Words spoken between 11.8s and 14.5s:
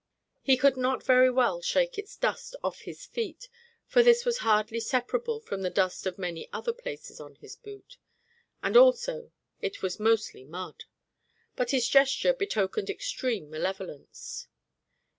gesture betokened extreme malevolence.